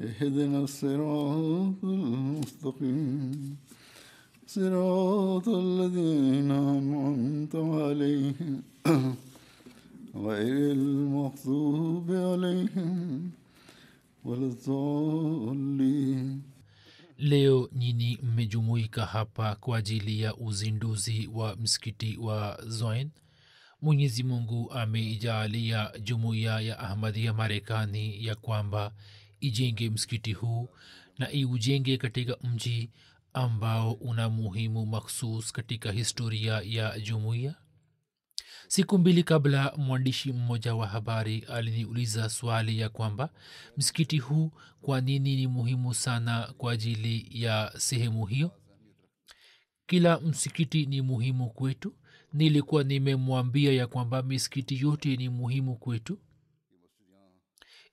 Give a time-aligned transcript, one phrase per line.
[0.00, 3.56] اهدنا الصراط المستقيم
[4.46, 8.62] صراط الذين أنعمت عليهم
[10.16, 13.30] غير المغضوب عليهم
[14.24, 16.42] ولا الضالين
[17.18, 23.10] leo nyini mmejumuika hapa kwa ajili ya uzinduzi wa msikiti wa zoin
[23.82, 28.92] mwenyezi mungu ameijaalia jumuiya ya ahmadia marekani ya kwamba
[29.47, 30.69] ijenge msikiti huu
[31.17, 32.89] na iujenge katika mji
[33.33, 37.55] ambao una muhimu makhsus katika historia ya jumuiya?
[38.67, 43.29] Siku mbili kabla mwandishi mmoja wa habari aliniuliza swali ya kwamba
[43.77, 48.51] msikiti huu kwa nini ni muhimu sana kwa ajili ya sehemu hiyo?
[49.87, 51.95] Kila msikiti ni muhimu kwetu.
[52.33, 56.19] Nilikuwa nimemwambia ya kwamba misikiti yote ni muhimu kwetu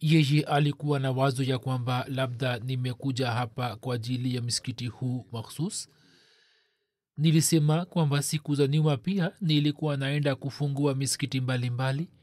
[0.01, 5.89] yeye alikuwa na wazo ya kwamba labda nimekuja hapa kwa ajili ya msikiti huu makhsus
[7.17, 12.19] nilisema kwamba siku za nyuma pia nilikuwa naenda kufungua misikiti mbalimbali mbali.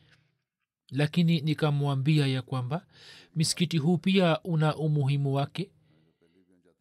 [0.91, 2.85] lakini nikamwambia ya kwamba
[3.35, 5.71] misikiti huu pia una umuhimu wake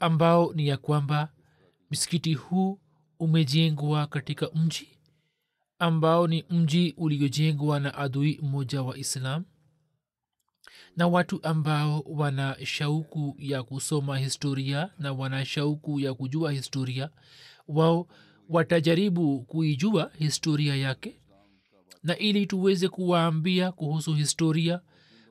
[0.01, 1.33] ambao ni ya kwamba
[1.91, 2.81] msikiti huu
[3.19, 4.89] umejengwa katika mji
[5.79, 9.45] ambao ni mji uliojengwa na adui mmoja wa islam
[10.97, 17.11] na watu ambao wana shauku ya kusoma historia na wana shauku ya kujua historia
[17.69, 18.07] wao
[18.49, 21.21] watajaribu kuijua historia yake.
[22.03, 24.81] Na ili tuweze kuwaambia kuhusu historia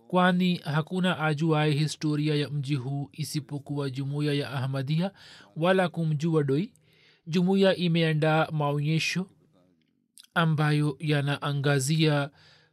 [0.07, 5.11] kwani hakuna ajuaye historia ya mji huu isipokuwa jumuiya ya ahmadia
[5.55, 6.73] wala kumjua doi.
[7.27, 9.27] Jumuiya imeandaa maonyesho
[10.33, 12.29] ambayo yanaangazia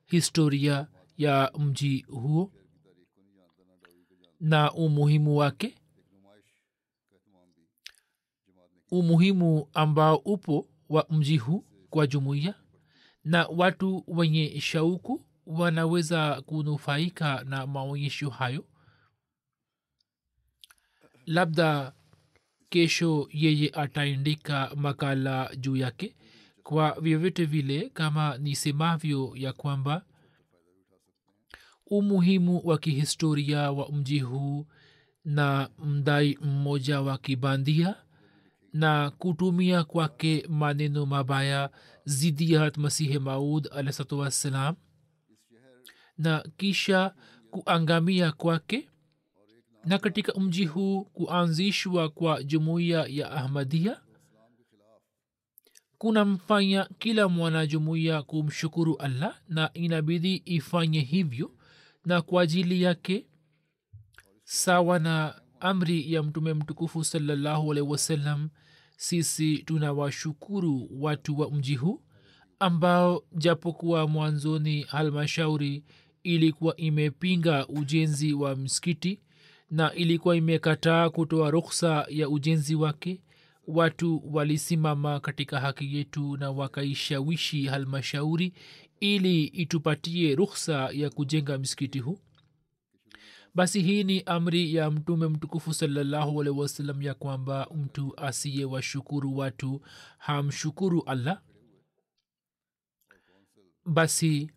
[0.07, 0.87] historia
[1.19, 2.53] ya mji huo
[4.43, 5.75] na umuhimu wake?
[8.91, 12.55] Umuhimu ambao upo wa mji huu kwa jumuiya?
[13.25, 18.65] Na watu wenye shauku wanaweza kunufaika na maonyesho hayo?
[21.27, 21.93] Labda
[22.69, 26.17] kesho yeye ataandika makala juu yake.
[26.63, 30.05] Kwa vyovyote vile kama nisemavyo ya kwamba
[31.93, 34.67] umuhimu wa kihistoria wa mji huu
[35.25, 37.95] na mdai mmoja wa kibandia
[38.73, 41.71] na kutumia kwake maneno mabaya
[42.05, 44.75] zidi ya masihi maud alahsatu wassalam.
[46.19, 47.15] Na kisha
[47.51, 48.89] kuangamia kwake
[49.85, 54.01] na katika mji huu kuanzishwa kwa jumuiya ya ahmadia
[55.99, 61.51] kunamfanya kila mwanajumuiya kumshukuru allah na inabidi ifanye hivyo
[62.05, 63.27] na kwa ajili yake
[64.45, 68.49] sawa na amri ya mtume mtukufu salallahu alaihi wasallam
[68.97, 72.03] sisi tunawashukuru watu wa mji huu
[72.59, 75.85] ambao japokuwa mwanzoni halmashauri
[76.23, 79.21] ilikuwa imepinga ujenzi wa msikiti
[79.71, 83.23] na ilikuwa imekataa kutoa ruksa ya ujenzi wake
[83.67, 88.53] watu walisimama katika haki yetu na wakaishawishi halmashauri
[89.03, 92.19] ili itupatie rukhsa ya kujenga msikiti huu?
[93.55, 99.37] Basi hii ni amri ya mtume mtukufu salallahu alaihi wasallam ya kwamba mtu asiye washukuru
[99.37, 99.81] watu
[100.19, 101.43] hamshukuru allah.
[103.87, 104.51] Basi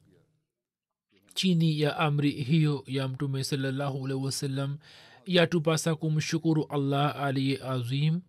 [1.33, 4.77] chini ya amri hiyo ya mtume salallahu alaihi wasallam
[5.25, 8.21] yatupasa kumshukuru allah aliye azim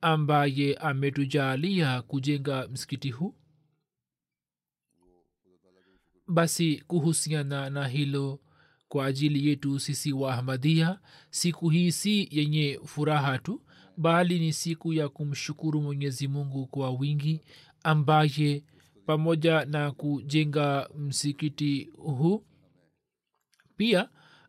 [0.00, 3.34] ambaye ametujalia kujenga msikiti huu
[6.28, 8.40] basi kuhusiana na hilo
[8.88, 10.98] kwa ajili yetu sisi wa ahmadia
[11.30, 13.62] siku hii si yenye furaha tu
[13.96, 17.40] bali ni siku ya kumshukuru mwenyezi mungu kwa wingi
[17.82, 18.64] ambaye
[19.06, 22.44] pamoja na kujenga msikiti huu
[23.76, 24.08] pia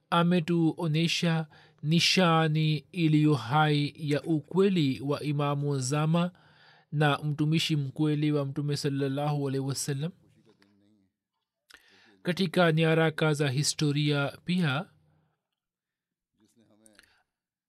[0.09, 1.47] ametuonyesha
[1.83, 6.31] nishani iliyo hai ya ukweli wa imamu zama
[6.91, 10.11] na mtumishi mkweli wa mtume salallahu alaihi wasallam
[12.33, 14.85] katika nyaraka za historia pia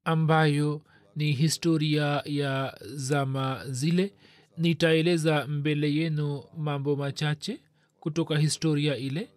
[0.05, 0.83] ambayo
[1.17, 4.15] ni historia ya zama zile.
[4.59, 7.61] Nitaeleza mbele yenu mambo machache
[8.01, 9.31] kutoka historia ile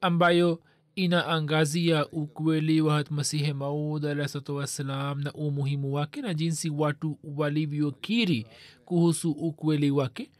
[0.00, 0.62] ambayo
[0.94, 8.46] inaangazia ukweli wa masihi maud alahsatu wassalam na umuhimu wake na jinsi watu walivyokiri
[8.84, 10.30] kuhusu ukweli wake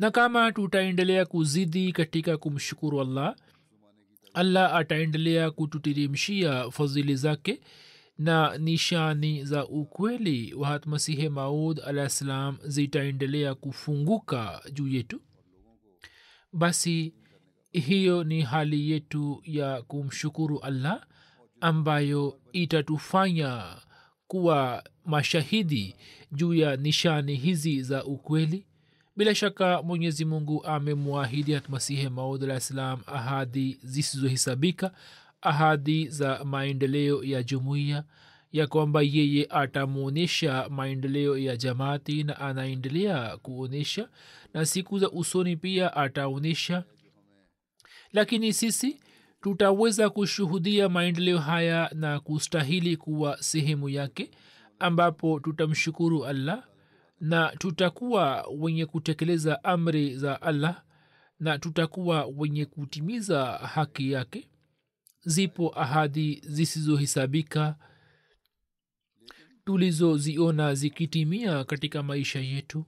[0.00, 3.36] na kama tutaendelea kuzidi katika kumshukuru allah
[4.34, 7.60] allah ataendelea kututirimshia fadhili zake
[8.18, 15.20] na nishani za ukweli wa hatmasihe maud alah ssalam zitaendelea kufunguka juu yetu.
[16.52, 17.14] Basi
[17.72, 21.06] hiyo ni hali yetu ya kumshukuru allah
[21.60, 23.64] ambayo itatufanya
[24.26, 25.96] kuwa mashahidi
[26.32, 28.66] juu ya nishani hizi za ukweli
[29.20, 34.92] bila shaka mwenyezi mungu amemwahidi hatmasihi maud alah ahadi zisizohisabika
[35.42, 38.04] ahadi za maendeleo ya jumuiya
[38.52, 44.08] ya kwamba yeye atamwonyesha maendeleo ya jamaati na anaendelea kuonyesha
[44.54, 46.84] na siku za usoni pia ataonyesha
[48.12, 49.00] lakini sisi
[49.40, 54.30] tutaweza kushuhudia maendeleo haya na kustahili kuwa sehemu yake
[54.78, 56.64] ambapo tutamshukuru allah
[57.20, 60.82] na tutakuwa wenye kutekeleza amri za allah
[61.40, 64.48] na tutakuwa wenye kutimiza haki yake.
[65.24, 67.76] Zipo ahadi zisizohisabika
[69.64, 72.84] tulizoziona zikitimia katika maisha yetu.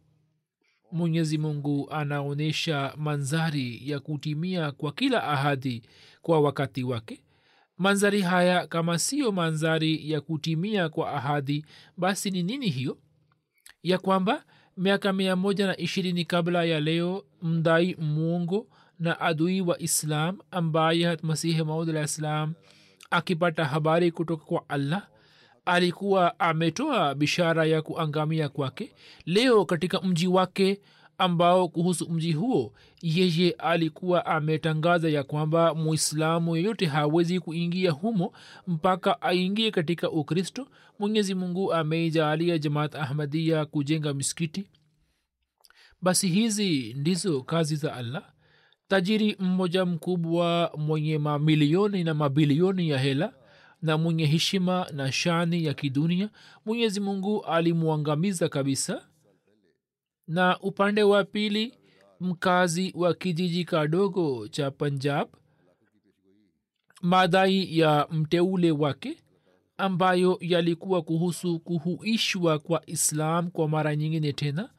[0.93, 5.83] Mwenyezi mungu anaonyesha manzari ya kutimia kwa kila ahadi
[6.23, 7.25] kwa wakati wake.
[7.79, 11.65] Manzari haya kama siyo manzari ya kutimia kwa ahadi
[11.97, 12.99] basi ni nini hiyo
[13.83, 14.45] ya kwamba
[14.77, 18.67] miaka mia moja na ishirini kabla ya leo mdai mwongo
[18.99, 22.55] na adui wa islam ambaye masihi maud alah ssalam
[23.11, 25.07] akipata habari kutoka kwa allah
[25.65, 28.93] alikuwa ametoa bishara ya kuangamia kwake.
[29.27, 30.81] Leo katika mji wake
[31.19, 32.73] ambao kuhusu mji huo
[33.03, 38.33] yeye alikuwa ametangaza ya kwamba muislamu yeyote hawezi kuingia humo
[38.67, 40.69] mpaka aingie katika ukristo.
[40.99, 44.65] Mwenyezi mungu ameijalia jamaat ahmadia kujenga miskiti
[46.03, 48.23] basi hizi ndizo kazi za allah.
[48.89, 53.33] Tajiri mmoja mkubwa mwenye mamilioni na mabilioni ya hela
[53.83, 56.31] na mwenye heshima na shani ya kidunia
[56.67, 59.03] mwenyezi mungu alimwangamiza kabisa
[60.29, 61.75] na upande wa pili
[62.21, 65.29] mkazi wa kijiji kadogo cha punjab
[67.03, 69.17] madai ya mteule wake
[69.77, 74.71] ambayo yalikuwa kuhusu kuhuishwa kwa islam kwa mara nyingine tena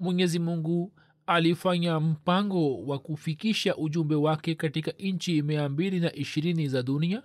[0.00, 0.92] mwenyezi mungu
[1.26, 7.22] alifanya mpango wa kufikisha ujumbe wake katika nchi mia mbili na ishirini za dunia.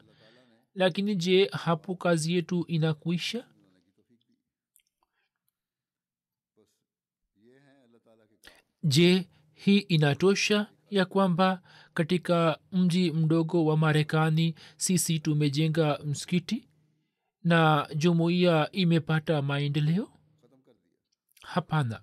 [0.76, 3.46] Lakini je hapo kazi yetu inakuisha
[8.84, 11.62] je hii inatosha ya kwamba
[11.94, 16.68] katika mji mdogo wa marekani sisi tumejenga msikiti
[17.44, 20.10] na jumuiya imepata maendeleo?
[21.42, 22.02] Hapana.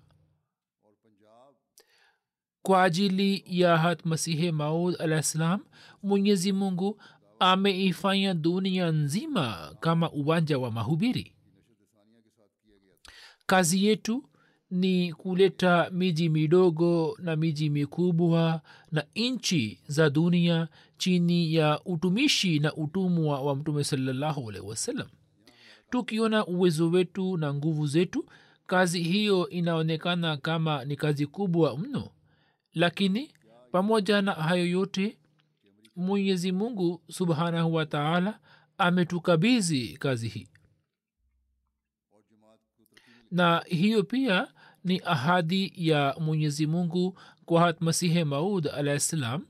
[2.61, 5.65] Kwa ajili ya hat masihe maud alah ssalam
[6.03, 7.01] mwenyezi mungu
[7.39, 11.35] ameifanya dunia nzima kama uwanja wa mahubiri.
[13.45, 14.29] Kazi yetu
[14.71, 20.67] ni kuleta miji midogo na miji mikubwa na nchi za dunia
[20.97, 23.83] chini ya utumishi na utumwa wa mtume
[24.67, 25.07] wasallam.
[25.89, 28.25] Tukiona uwezo wetu na nguvu zetu
[28.67, 32.09] kazi hiyo inaonekana kama ni kazi kubwa mno.
[32.73, 33.31] Lakini
[33.71, 35.17] pamoja na hayo yote
[35.95, 38.39] mwenyezi mungu subhanahu wa taala
[38.77, 40.47] ametukabizi kazi hii.
[43.31, 44.47] Na hiyo pia
[44.85, 49.45] ni ahadi ya mwenyezi mungu kwa hatmasihe maud alahi ssalam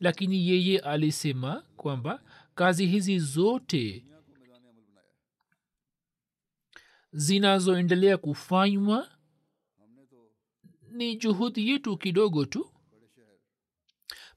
[0.00, 2.22] lakini yeye alisema kwamba
[2.54, 4.04] kazi hizi zote
[7.12, 9.08] zinazoendelea kufanywa
[10.90, 12.70] ni juhudi yetu kidogo tu.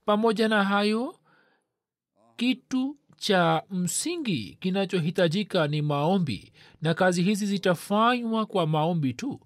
[0.06, 1.20] Pamoja na hayo
[2.36, 9.40] kitu cha msingi kinachohitajika ni maombi na kazi hizi zitafanywa kwa maombi tu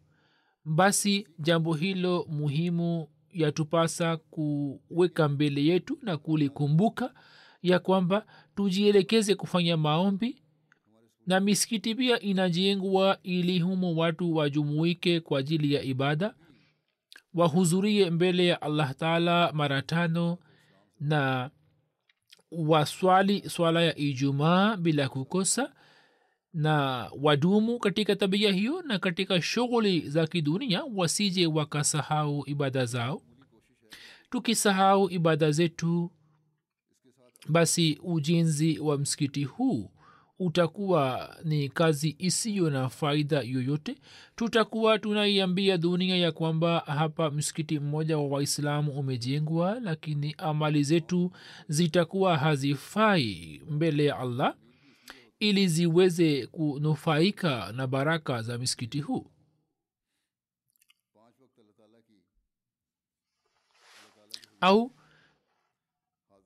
[0.65, 7.13] basi jambo hilo muhimu yatupasa kuweka mbele yetu na kulikumbuka
[7.61, 8.25] ya kwamba
[8.55, 10.41] tujielekeze kufanya maombi
[11.27, 16.35] na misikiti pia inajengwa ili humo watu wajumuike kwa ajili ya ibada
[17.33, 20.37] wahudhurie mbele ya allah taala mara tano
[20.99, 21.51] na
[22.51, 25.73] waswali swala ya ijumaa bila kukosa
[26.53, 33.21] na wadumu katika tabia hiyo na katika shughuli za kidunia wasije wakasahau ibada zao.
[34.29, 36.11] Tukisahau ibada zetu
[37.49, 39.91] basi ujenzi wa msikiti huu
[40.39, 43.95] utakuwa ni kazi isiyo na faida yoyote.
[44.35, 51.31] Tutakuwa tunaiambia dunia ya kwamba hapa msikiti mmoja wa waislamu umejengwa lakini amali zetu
[51.67, 54.55] zitakuwa hazifai mbele ya allah
[55.41, 59.27] ili ziweze kunufaika na baraka za misikiti huu?
[64.61, 64.91] Au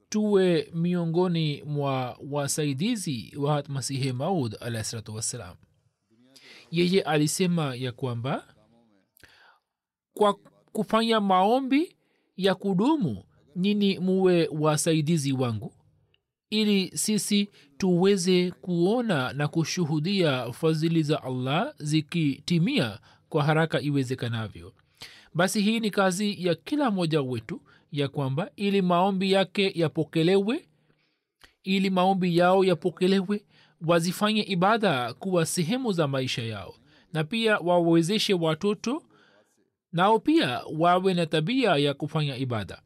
[0.10, 5.58] tuwe miongoni mwa wasaidizi wa masihi maud alahsalatu wassalam.
[6.72, 8.56] Yeye alisema ya kwamba
[10.14, 10.34] kwa
[10.72, 11.96] kufanya maombi
[12.38, 13.24] ya kudumu
[13.56, 15.74] nini muwe wasaidizi wangu
[16.50, 24.74] ili sisi tuweze kuona na kushuhudia fadhili za allah zikitimia kwa haraka iwezekanavyo.
[25.34, 30.66] Basi hii ni kazi ya kila mmoja wetu ya kwamba ili maombi yake yapokelewe
[31.64, 33.46] ili maombi yao yapokelewe
[33.86, 36.76] wazifanye ibada kuwa sehemu za maisha yao.
[37.14, 39.04] Na pia wawezeshe watoto
[39.92, 42.82] nao pia wawe na tabia ya kufanya ibada.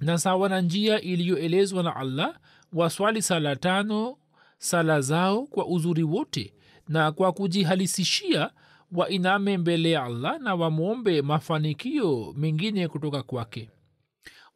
[0.00, 2.38] Na sawa na njia iliyoelezwa na allah
[2.74, 4.16] waswali sala tano
[4.58, 6.54] sala zao kwa uzuri wote
[6.88, 8.50] na kwa kujihalisishia
[8.92, 13.70] wainame mbele ya allah na wamwombe mafanikio mengine kutoka kwake.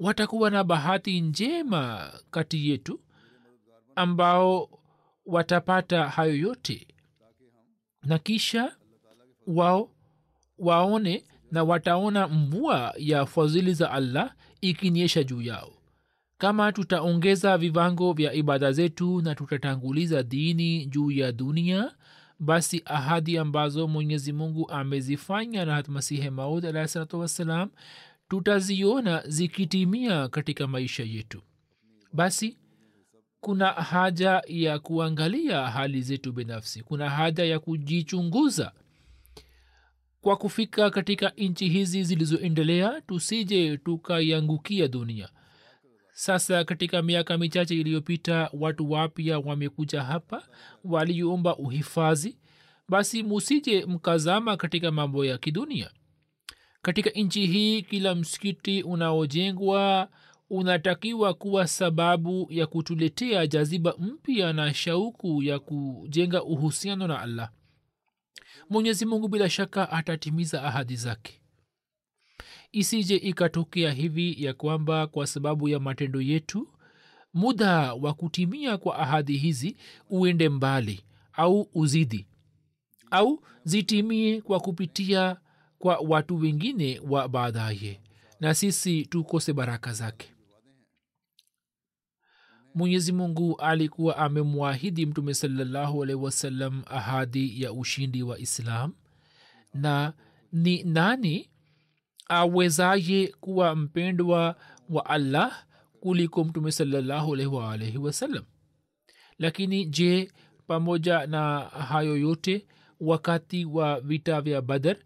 [0.01, 3.01] Watakuwa na bahati njema kati yetu
[3.97, 4.69] ambao
[5.27, 6.87] watapata hayo yote.
[8.03, 8.77] Na kisha
[9.47, 9.91] wao
[10.59, 15.73] waone na wataona mvua ya fadhili za allah ikinyesha juu yao
[16.39, 21.95] kama tutaongeza vivango vya ibada zetu na tutatanguliza dini juu ya dunia
[22.41, 27.71] basi ahadi ambazo mwenyezi mungu amezifanya na masihe maud alahi salatu wassalam
[28.29, 31.43] tutaziona zikitimia katika maisha yetu.
[32.13, 32.57] Basi
[33.41, 36.83] kuna haja ya kuangalia hali zetu binafsi.
[36.83, 38.73] Kuna haja ya kujichunguza.
[40.21, 45.29] Kwa kufika katika nchi hizi zilizoendelea tusije tukaiangukia dunia
[46.19, 50.43] sasa katika miaka michache iliyopita watu wapya wamekuja hapa
[50.85, 52.39] waliomba uhifadhi.
[52.89, 55.91] Basi musije mkazama katika mambo ya kidunia.
[56.83, 60.09] Katika nchi hii kila msikiti unaojengwa
[60.51, 67.51] unatakiwa kuwa sababu ya kutuletea jaziba mpya na shauku ya kujenga uhusiano na allah.
[68.71, 71.38] Mwenyezi mungu bila shaka atatimiza ahadi zake
[72.73, 76.69] isije ikatokea hivi ya kwamba kwa sababu ya matendo yetu
[77.35, 79.77] muda wa kutimia kwa ahadi hizi
[80.11, 81.01] uende mbali
[81.33, 82.27] au uzidi
[83.11, 85.37] au zitimie kwa kupitia
[85.79, 88.01] kwa watu wengine wa baadaye
[88.41, 90.29] na sisi tukose baraka zake.
[92.75, 98.93] Mwenyezi mungu alikuwa amemwahidi mtume salallahu alaihi wasallam ahadi ya ushindi wa islam
[99.75, 100.13] na
[100.53, 101.48] ni nani
[102.29, 104.57] awezaye kuwa mpendwa
[104.91, 105.65] wa allah
[106.01, 107.37] kuliko mtume salallahu
[107.99, 108.45] wasallam
[109.39, 110.33] lakini je
[110.67, 112.67] pamoja na hayo yote
[113.01, 114.97] wakati wa vita vya badar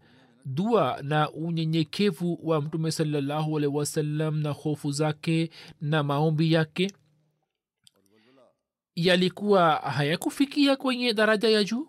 [0.45, 5.49] dua na unyenyekevu wa mtume salllahualaihi wasallam na hofu zake
[5.81, 6.91] na maombi yake
[8.95, 11.87] yalikuwa hayakufikia kwenye daraja ya juu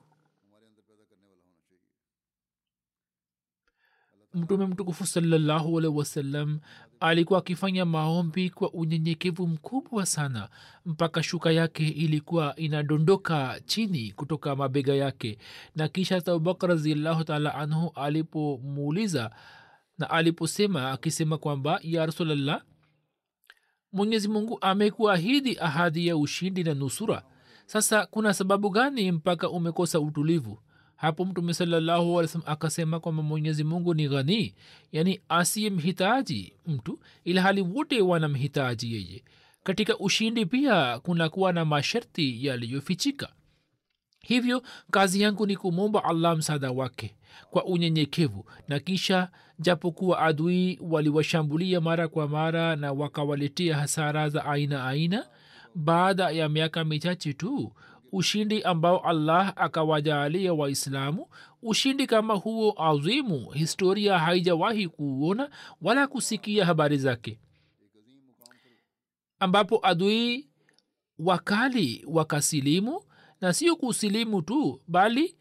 [4.34, 6.60] mtume mtukufu salallahu wasalam
[7.00, 10.48] alikuwa akifanya maombi kwa unyenyekevu mkubwa sana
[10.86, 15.38] mpaka shuka yake ilikuwa inadondoka chini kutoka mabega yake.
[15.76, 19.30] Na kisha abubakar raziallahu taala anhu alipomuuliza
[19.98, 22.62] na aliposema akisema kwamba ya rasulllah
[23.92, 27.22] mwenyezi mungu amekuahidi ahadi ya ushindi na nusura.
[27.66, 30.58] Sasa kuna sababu gani mpaka umekosa utulivu
[30.96, 34.54] hapo mtume salallahu akasema kwamba mwenyezi mungu ni ghanii
[34.92, 39.24] yani asiye mhitaji mtu ila hali wote wanamhitaji yeye.
[39.62, 43.28] Katika ushindi pia kunakuwa na masharti yaliyofichika.
[44.20, 47.14] Hivyo kazi yangu ni kumwomba allah msaada wake
[47.50, 48.44] kwa unyenyekevu.
[48.68, 55.26] Na kisha japokuwa adui waliwashambulia mara kwa mara na wakawaletea hasara za aina aina
[55.74, 57.72] baada ya miaka michache tu
[58.18, 61.26] ushindi ambao allah akawajaalia waislamu.
[61.62, 65.50] Ushindi kama huo azimu historia haijawahi kuona
[65.82, 67.38] wala kusikia habari zake.
[69.38, 70.48] Ambapo adui
[71.18, 73.02] wakali wakasilimu
[73.40, 75.36] na sio kusilimu tu bali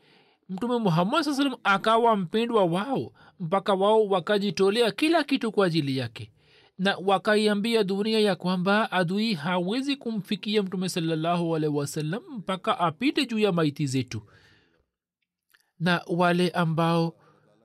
[0.49, 6.31] mtume muhammad saa salam akawa mpendwa wao mpaka wao wakajitolea kila kitu kwa ajili yake
[6.77, 13.39] na wakaiambia dunia ya kwamba adui hawezi kumfikia mtume salallahu alaihi wasallam mpaka apite juu
[13.39, 14.21] ya maiti zetu.
[15.79, 17.15] Na wale ambao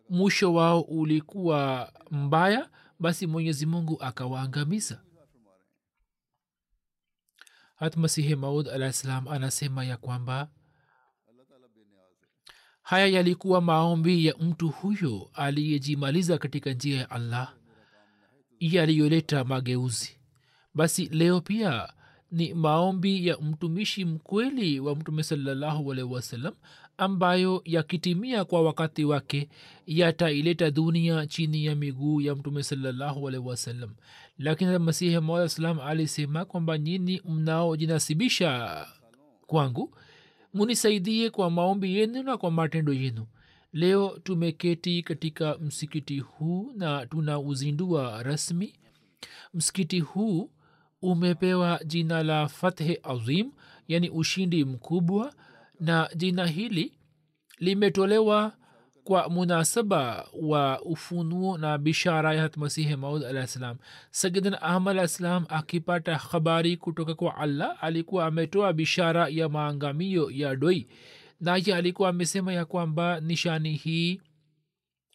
[0.08, 5.02] mwisho wao ulikuwa mbaya basi mwenyezi mungu akawaangamiza.
[7.76, 10.50] Hat masihi maud alah salam anasema ya kwamba
[12.82, 17.54] haya yalikuwa maombi ya mtu huyo aliyejimaliza katika njia ya allah
[18.60, 20.16] yaliyoleta mageuzi.
[20.74, 21.88] Basi leo pia
[22.30, 26.54] ni maombi ya mtumishi mkweli wa mtume salallahu alaihi wasallam
[26.98, 29.48] ambayo yakitimia kwa wakati wake
[29.86, 33.90] yataileta dunia chini ya miguu ya mtume salallahu alaihi wasallam.
[34.38, 38.86] Lakini masihi moa salam alisema kwamba nyini mnaojinasibisha
[39.46, 39.94] kwangu
[40.54, 43.26] munisaidie kwa maombi yenu na kwa matendo yenu
[43.72, 48.74] leo tumeketi katika msikiti huu na tunauzindua rasmi.
[49.54, 50.50] Msikiti huu
[51.02, 53.50] umepewa jina la fathe azim
[53.88, 55.34] yani ushindi mkubwa
[55.80, 56.98] na jina hili
[57.58, 58.52] limetolewa
[59.04, 63.76] kwa munasaba wa ufunuo na bishara ya masihi maud alah salam.
[64.10, 70.56] Sagidan ahmad alah salam akipata habari kutoka kwa allah alikuwa ametoa bishara ya maangamio ya
[70.56, 70.88] doi
[71.40, 74.20] naye alikuwa amesema ya kwamba nishani hii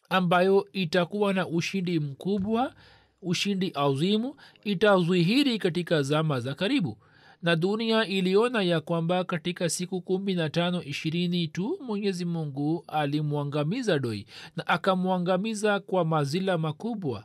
[0.08, 2.74] ambayo itakuwa na ushindi mkubwa
[3.22, 6.98] ushindi azimu itazwihiri katika zama za karibu.
[7.42, 13.98] Na dunia iliona ya kwamba katika siku kumi na tano ishirini tu mwenyezi mungu alimwangamiza
[13.98, 17.24] doi na akamwangamiza kwa mazila makubwa.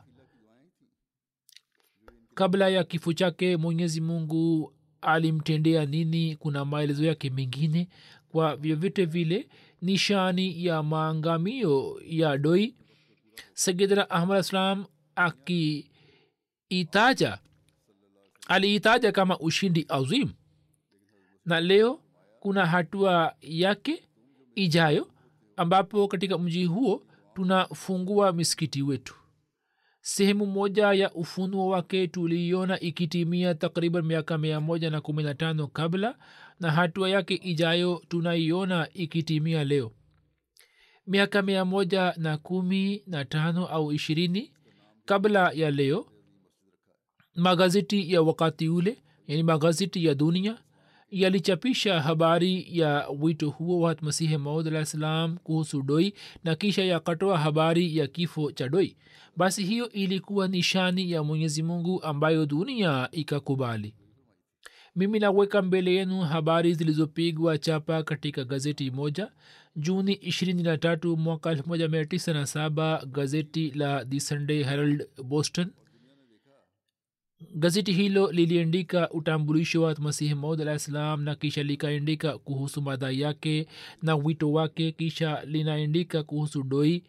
[2.34, 6.36] Kabla ya kifo chake mwenyezi mungu alimtendea nini?
[6.36, 7.88] Kuna maelezo yake mengine
[8.32, 9.48] kwa vyovyote vile
[9.82, 12.74] nishani ya maangamio ya doi
[13.54, 14.84] sayidna ahmad islam
[16.64, 17.38] akiitaja
[18.48, 20.28] aliitaja kama ushindi azim.
[21.44, 22.00] Na leo
[22.40, 24.02] kuna hatua yake
[24.54, 25.08] ijayo
[25.56, 27.02] ambapo katika mji huo
[27.34, 29.14] tunafungua misikiti wetu.
[30.00, 35.66] Sehemu moja ya ufunuo wake tuliiona ikitimia takriban miaka mia moja na kumi na tano
[35.66, 36.18] kabla
[36.60, 39.92] na hatua yake ijayo tunaiona ikitimia leo.
[41.06, 44.52] Miaka mia moja na kumi na tano au ishirini
[45.04, 46.06] kabla ya leo
[47.34, 50.58] magazeti ya wakati ule yani magazeti ya dunia
[51.10, 57.38] yalichapisha habari ya wito huo wa masihi maud alah salam kuhusu doi na kisha yakatoa
[57.38, 58.96] habari ya kifo cha doi.
[59.36, 63.94] Basi hiyo ilikuwa nishani ya mwenyezi mungu ambayo dunia ikakubali
[64.96, 69.30] mimi naweka mbele yenu habari zilizopigwa chapa katika gazeti moja.
[69.76, 75.70] Juni 23 mwaka 1997 gazeti la the sunday herald boston.
[77.54, 83.66] Gazeti hilo liliandika utambulisho wa masihi maud alah ssalam na kisha likaandika kuhusu madhai yake
[84.02, 87.02] na wito wake kisha linaandika kuhusu doi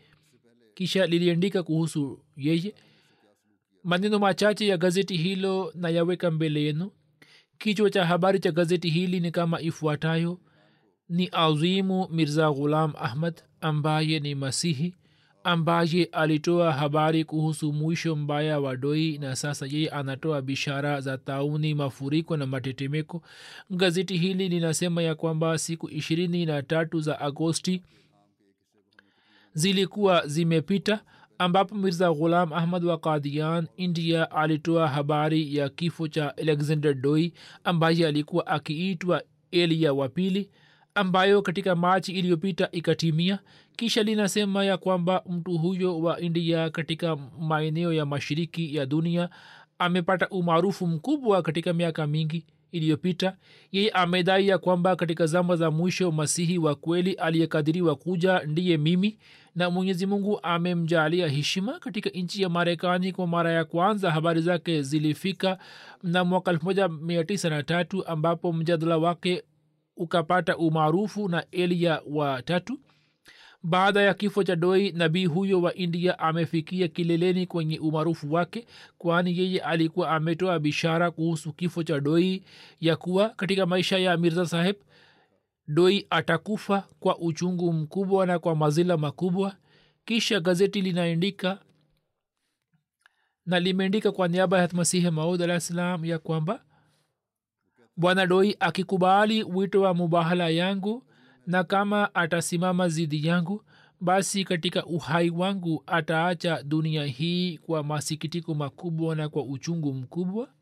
[0.75, 2.75] kisha liliandika kuhusu yeye.
[3.83, 6.91] Maneno machache ya gazeti hilo na yaweka mbele yenu
[7.61, 10.39] kichwa cha habari cha gazeti hili ni kama ifuatayo.
[11.09, 14.95] Ni azimu mirza ghulam ahmad ambaye ni masihi
[15.43, 21.73] ambaye alitoa habari kuhusu mwisho mbaya wa doi na sasa yeye anatoa bishara za tauni
[21.75, 23.21] mafuriko na matetemeko.
[23.69, 27.81] Gazeti hili linasema ya kwamba siku ishirini na tatu za agosti
[29.53, 31.03] zilikuwa zimepita
[31.41, 38.07] ambapo mirza ghulam ahmad wa kadian india alitoa habari ya kifo cha alexander doi ambaye
[38.07, 40.49] alikuwa akiitwa elia wa pili
[40.95, 43.39] ambayo katika machi iliyopita ikatimia.
[43.75, 49.29] Kisha linasema ya kwamba mtu huyo wa india katika maeneo ya mashiriki ya dunia
[49.79, 53.37] amepata umaarufu mkubwa katika miaka mingi iliyopita.
[53.71, 59.17] Yeye amedai ya kwamba katika zama za mwisho masihi wa kweli aliyekadiriwa kuja ndiye mimi
[59.55, 64.81] na mwenyezi mungu amemjalia heshima katika nchi ya marekani kwa mara ya kwanza habari zake
[64.81, 65.57] zilifika
[66.03, 69.43] na mwaka 1993 ambapo mjadala wake
[69.97, 72.79] ukapata umaarufu na elia wa tatu.
[73.63, 78.65] Baada ya kifo cha doi nabii huyo wa india amefikia kileleni kwenye umaarufu wake
[78.97, 82.43] kwani yeye alikuwa ametoa bishara kuhusu kifo cha doi
[82.79, 84.75] ya kuwa katika maisha ya mirza saheb
[85.67, 89.55] doi atakufa kwa uchungu mkubwa na kwa mazila makubwa.
[90.05, 91.59] Kisha gazeti linaandika
[93.45, 96.65] na limeandika kwa niaba ya masihi maud alah salam ya kwamba
[97.97, 101.03] bwana doi akikubali wito wa mubahala yangu
[101.47, 103.63] na kama atasimama zidi yangu
[104.01, 110.53] basi katika uhai wangu ataacha dunia hii kwa masikitiko makubwa na kwa uchungu mkubwa.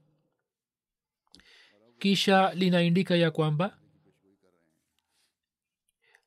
[2.00, 3.78] Kisha linaindika ya kwamba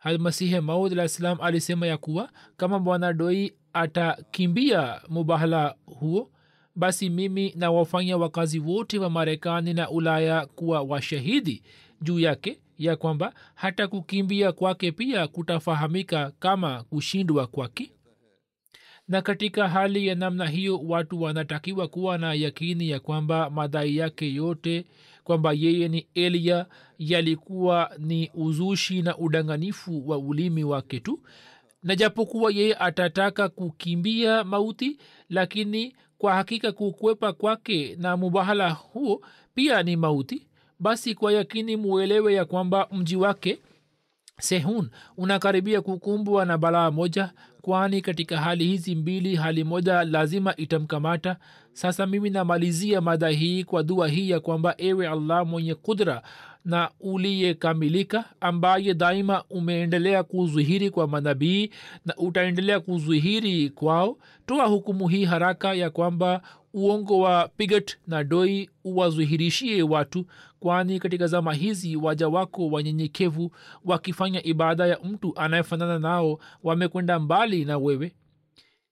[0.02, 6.30] almasihi maud alah salam alisema ya kuwa kama bwana doi atakimbia mubahala huo
[6.76, 11.62] basi mimi nawafanya wakazi wote wa marekani na ulaya kuwa washahidi
[12.02, 17.92] juu yake ya kwamba hata kukimbia kwake pia kutafahamika kama kushindwa kwake.
[19.08, 24.34] Na katika hali ya namna hiyo watu wanatakiwa kuwa na yakini ya kwamba madai yake
[24.34, 24.84] yote
[25.24, 26.66] kwamba yeye ni elia
[26.98, 31.20] yalikuwa ni uzushi na udanganifu wa ulimi wake tu.
[31.82, 39.22] Na japokuwa yeye atataka kukimbia mauti lakini kwa hakika kukwepa kwake na mubahala huo
[39.54, 40.46] pia ni mauti
[40.80, 43.58] basi kwa yakini muelewe ya kwamba mji wake
[44.40, 47.32] sehun unakaribia kukumbwa na balaa moja
[47.62, 51.36] kwani katika hali hizi mbili hali moja lazima itamkamata.
[51.72, 56.22] Sasa mimi namalizia mada hii kwa dua hii ya kwamba ewe allah mwenye kudra
[56.64, 61.70] na uliyekamilika ambaye daima umeendelea kuzwihiri kwa manabii
[62.06, 64.18] na utaendelea kuzwihiri kwao.
[64.46, 66.42] Toa hukumu hii haraka ya kwamba
[66.74, 70.26] uongo wa pigat na doi uwazwihirishie watu
[70.60, 73.52] kwani katika zama hizi waja wako wanyenyekevu
[73.84, 78.12] wakifanya ibada ya mtu anayefanana nao wamekwenda mbali na wewe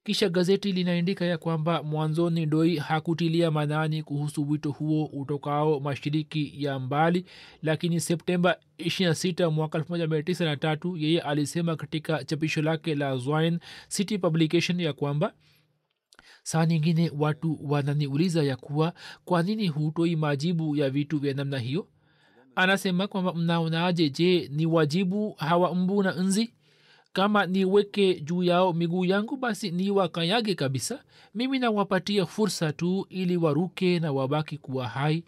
[0.04, 6.78] kisha gazeti linaandika ya kwamba mwanzoni doi hakutilia manani kuhusu wito huo utokao mashiriki ya
[6.78, 7.24] mbali
[7.62, 13.58] lakini septemba 26 mwaka 1993 yeye alisema katika chapisho lake la zwain
[13.88, 15.32] city publication ya kwamba
[16.42, 18.92] saa nyingine watu wananiuliza ya kuwa
[19.24, 21.88] kwa nini hutoi majibu ya vitu vya namna hiyo?
[22.54, 24.10] Anasema kwamba mnaonaje?
[24.10, 26.50] Je ni wajibu hawa mbu na nzi
[27.12, 31.04] kama niweke juu yao miguu yangu basi niwakayage kabisa.
[31.34, 35.24] Mimi nawapatia fursa tu ili waruke na wabaki kuwa hai.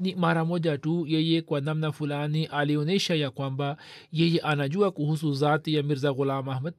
[0.00, 3.76] Ni mara moja tu yeye kwa namna fulani alionyesha ya kwamba
[4.12, 6.74] yeye anajua kuhusu zati ya mirza ghulam ahmad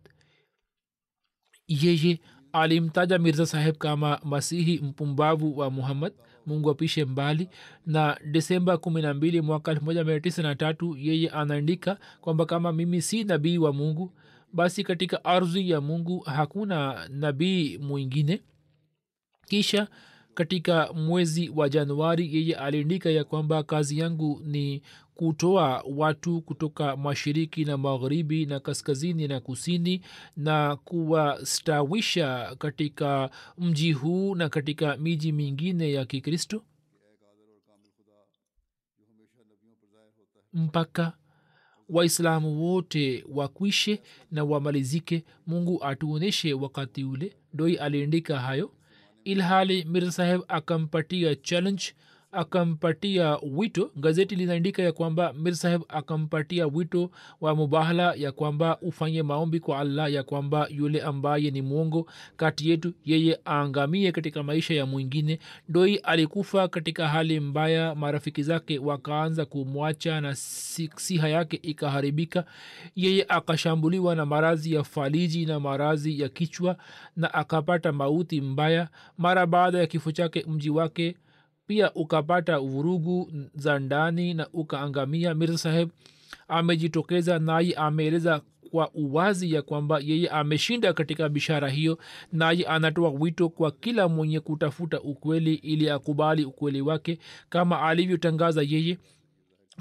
[1.67, 2.19] yeye
[2.53, 6.13] alimtaja mirza saheb kama masihi mpumbavu wa muhammad
[6.47, 7.49] mungu apishe mbali.
[7.85, 14.11] Na desemba 12 mwaka 1993 yeye anaandika kwamba kama mimi si nabii wa mungu
[14.53, 18.41] basi katika ardhi ya mungu hakuna nabii mwingine.
[19.47, 19.87] Kisha
[20.37, 24.81] katika mwezi wa januari yeye aliandika ya kwamba kazi yangu ni
[25.15, 30.01] kutoa watu kutoka mashariki na magharibi na kaskazini na kusini
[30.35, 36.63] na kuwastawisha katika mji huu na katika miji mingine ya kikristo.
[40.53, 41.17] Mpaka
[41.89, 47.37] waislamu wote wakwishe na wamalizike mungu atuonyeshe wakati ule.
[47.53, 48.71] Doi aliandika hayo
[49.33, 51.85] ilhali mirza saheb akampatia challenge
[52.31, 53.91] akampatia wito.
[53.95, 57.11] Gazeti linaandika ya kwamba mir saheb akampatia wito
[57.41, 62.69] wa mubahala ya kwamba ufanye maombi kwa allah ya kwamba yule ambaye ni mwongo kati
[62.69, 65.39] yetu yeye aangamie katika maisha ya mwingine.
[65.69, 72.45] Doi alikufa katika hali mbaya marafiki zake wakaanza kumwacha na siha yake ikaharibika.
[72.95, 76.77] Yeye akashambuliwa na maradhi ya faliji na maradhi ya kichwa
[77.15, 78.89] na akapata mauti mbaya.
[79.17, 81.15] Mara baada ya kifo chake mji wake
[81.67, 85.33] pia ukapata vurugu za ndani na ukaangamia.
[85.33, 85.89] Mirza saheb
[86.47, 91.97] amejitokeza naye ameeleza kwa uwazi ya kwamba yeye ameshinda katika bishara hiyo
[92.31, 98.97] naye anatoa wito kwa kila mwenye kutafuta ukweli ili akubali ukweli wake kama alivyotangaza yeye.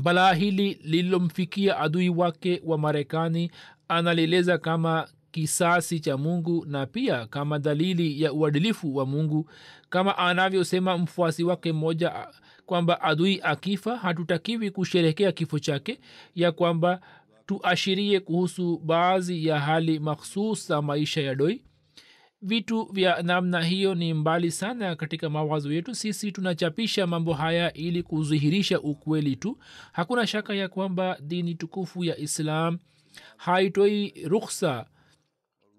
[0.03, 3.51] Balaa hili lililomfikia adui wake wa marekani
[3.89, 9.51] analieleza kama kisasi cha mungu na pia kama dalili ya uadilifu wa mungu.
[9.91, 12.27] Kama anavyosema mfuasi wake mmoja
[12.67, 16.01] kwamba adui akifa hatutakiwi kusherekea kifo chake
[16.35, 17.01] ya kwamba
[17.47, 21.63] tuashirie kuhusu baadhi ya hali makhsus za maisha ya doi
[22.43, 25.95] vitu vya namna hiyo ni mbali sana katika mawazo yetu.
[25.95, 29.59] Sisi tunachapisha mambo haya ili kudhihirisha ukweli tu.
[29.93, 32.79] Hakuna shaka ya kwamba dini tukufu ya islam
[33.37, 34.87] haitoi rukhsa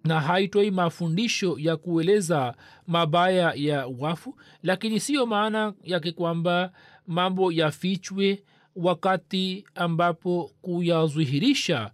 [0.03, 2.55] na haitoi mafundisho ya kueleza
[2.88, 6.71] mabaya ya wafu lakini siyo maana yake kwamba
[7.07, 8.43] mambo yafichwe
[8.75, 11.91] wakati ambapo kuyadhihirisha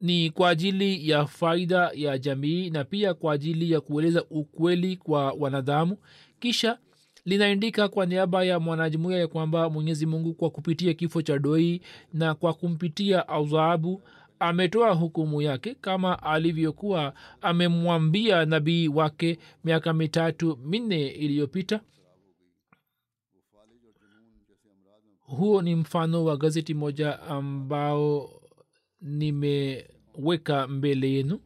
[0.00, 5.32] ni kwa ajili ya faida ya jamii na pia kwa ajili ya kueleza ukweli kwa
[5.32, 5.96] wanadamu.
[6.38, 6.78] Kisha
[7.24, 11.80] linaandika kwa niaba ya mwanajumuia ya kwamba mwenyezi mungu kwa kupitia kifo cha doi
[12.12, 14.02] na kwa kumpitia adhabu
[14.40, 21.80] ametoa hukumu yake kama alivyokuwa amemwambia nabii wake miaka mitatu minne iliyopita.
[25.20, 28.30] Huo ni mfano wa gazeti moja ambao
[29.00, 31.40] nimeweka mbele yenu.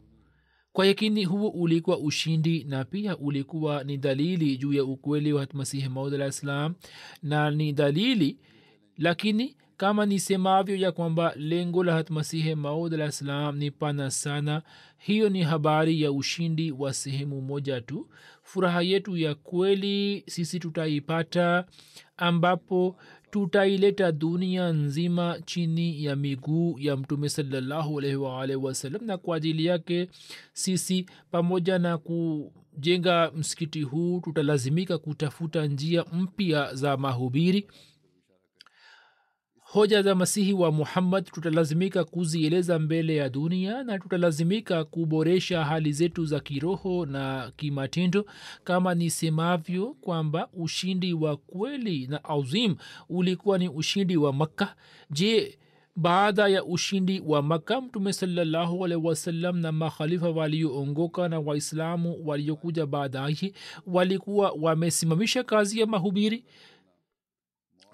[0.72, 5.88] Kwa yakini huo ulikuwa ushindi na pia ulikuwa ni dalili juu ya ukweli wa masihi
[5.88, 6.74] maud alah ssalam
[7.22, 8.38] na ni dalili
[8.98, 14.62] lakini kama nisemavyo ya kwamba lengo la hatmasihi maud alah ssalam ni pana sana
[14.98, 18.08] hiyo ni habari ya ushindi wa sehemu moja tu.
[18.42, 21.64] Furaha yetu ya kweli sisi tutaipata
[22.16, 22.96] ambapo
[23.30, 30.08] tutaileta dunia nzima chini ya miguu ya mtume salallahu alaihi na kwa ajili yake
[30.52, 37.66] sisi pamoja na kujenga msikiti huu tutalazimika kutafuta njia mpya za mahubiri
[39.74, 46.24] hoja za masihi wa muhammad tutalazimika kuzieleza mbele ya dunia na tutalazimika kuboresha hali zetu
[46.26, 48.26] za kiroho na kimatendo
[48.64, 52.76] kama nisemavyo kwamba ushindi wa kweli na azim
[53.08, 54.74] ulikuwa ni ushindi wa makka
[55.10, 55.58] je
[55.96, 62.86] baada ya ushindi wa makka mtume salallahu alaihi wasallam na makhalifa walioongoka na waislamu waliokuja
[62.86, 63.52] baadaye
[63.86, 66.44] walikuwa wamesimamisha kazi ya mahubiri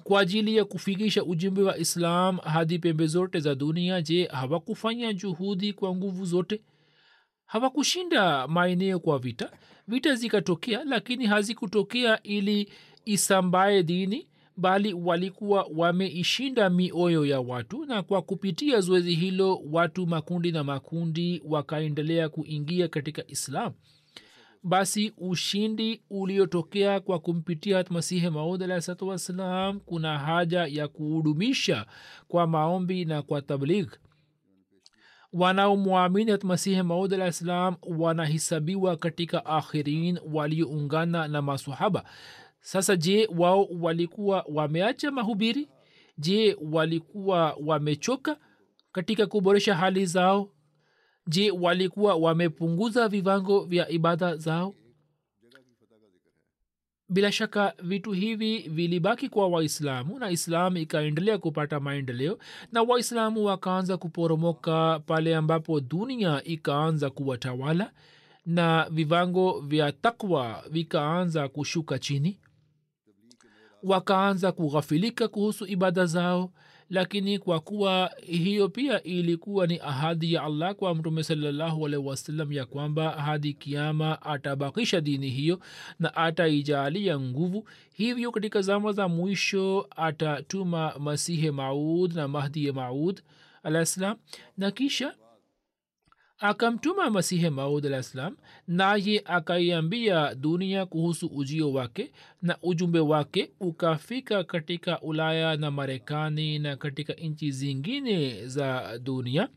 [0.05, 4.03] kwa ajili ya kufikisha ujumbe wa islam hadi pembe zote za dunia.
[4.03, 6.61] Je hawakufanya juhudi kwa nguvu zote?
[7.47, 9.51] Hawakushinda maeneo kwa vita?
[9.89, 12.73] Vita zikatokea lakini hazikutokea ili
[13.05, 20.53] isambaye dini bali walikuwa wameishinda mioyo ya watu na kwa kupitia zoezi hilo watu makundi
[20.53, 23.73] na makundi wakaendelea kuingia katika islam
[24.63, 31.87] basi ushindi uliotokea kwa kumpitia masihi maud alahi salatu wassalam kuna haja ya kuhudumisha
[32.29, 33.93] kwa maombi na kwa tabligh.
[35.33, 42.05] Wanaomwamini masihi maud alah ssalam wanahisabiwa katika akhirin walioungana na masahaba
[42.61, 45.69] sasa je wao walikuwa wameacha mahubiri?
[46.19, 48.37] Je walikuwa wamechoka
[48.93, 50.51] katika kuboresha hali zao
[51.27, 54.75] je walikuwa wamepunguza viwango vya ibada zao?
[57.09, 62.39] Bila shaka vitu hivi vilibaki kwa waislamu na islamu ikaendelea kupata maendeleo
[62.73, 67.93] na waislamu wakaanza kuporomoka pale ambapo dunia ikaanza kuwatawala
[68.47, 72.41] na viwango vya takwa vikaanza kushuka chini.
[73.83, 76.53] Wakaanza kughafilika kuhusu ibada zao
[76.91, 82.53] lakini kwa kuwa hiyo pia ilikuwa ni ahadi ya allah kwa mtume salallahu alaihi wasallam
[82.53, 85.61] ya kwamba hadi kiama atabakisha dini hiyo
[85.99, 93.21] na ataijalia nguvu hivyo katika zama za mwisho atatuma masihe maud na mahdi maud
[93.63, 94.17] alah salam.
[94.59, 95.15] Na kisha
[96.41, 98.37] akamtuma masihe maud alah ssalam
[98.69, 106.77] naye akaiambia dunia kuhusu ujio wake na ujumbe wake ukafika katika ulaya na marekani na
[106.77, 109.49] katika nchi zingine za dunia.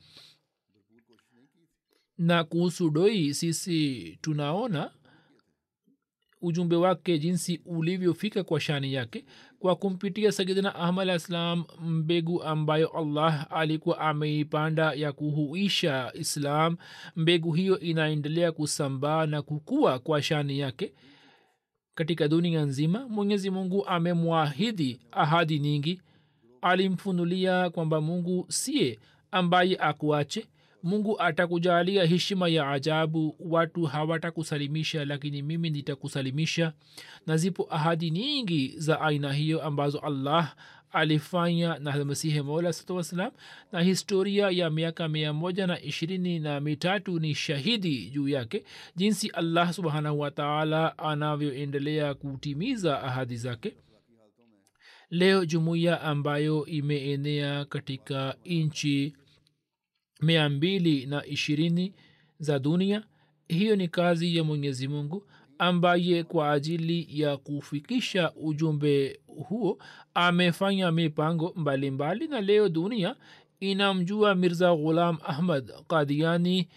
[2.18, 4.92] Na kuhusu doi sisi tunaona
[6.44, 9.26] ujumbe wake jinsi ulivyofika kwa shani yake
[9.60, 16.78] kwa kumpitia sayidina ahmad alah salam mbegu ambayo allah alikuwa ameipanda ya kuhuisha islam.
[17.16, 20.94] Mbegu hiyo inaendelea kusambaa na kukua kwa shani yake
[21.96, 23.08] katika dunia nzima.
[23.10, 26.02] Mwenyezi mungu amemwahidi ahadi nyingi.
[26.62, 29.00] Alimfunulia kwamba mungu siye
[29.32, 30.46] ambaye akuache
[30.84, 36.74] mungu atakujalia heshima ya ajabu watu hawatakusalimisha lakini mimi nitakusalimisha.
[37.28, 40.56] Na zipo ahadi nyingi za aina hiyo ambazo allah
[40.92, 42.42] alifanya na masihi
[42.72, 43.32] satu wassalam
[43.72, 48.64] na historia ya miaka mia moja na ishirini na mitatu ni shahidi juu yake
[48.96, 53.76] jinsi allah subhanahu wataala anavyoendelea kutimiza ahadi zake.
[55.10, 59.14] Leo jumuiya ambayo imeenea katika nchi
[60.24, 61.94] mia mbili na ishirini
[62.40, 63.04] za dunia.
[63.48, 69.78] Hiyo ni kazi ya mwenyezi mungu ambaye kwa ajili ya kufikisha ujumbe huo
[70.14, 73.16] amefanya mipango mbalimbali na leo dunia
[73.60, 76.70] inamjua mirza ghulam ahmad kadiani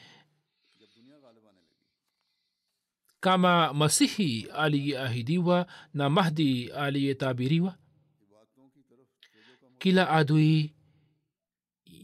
[3.21, 7.77] kama masihi aliyeahidiwa na mahdi aliyetabiriwa.
[9.79, 10.73] Kila adui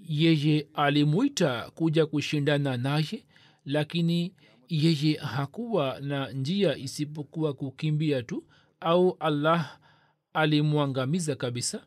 [0.09, 3.25] yeye alimwita kuja kushindana naye
[3.65, 4.35] lakini
[4.69, 8.45] yeye hakuwa na njia isipokuwa kukimbia tu
[8.81, 9.79] au allah
[10.33, 11.87] alimwangamiza kabisa.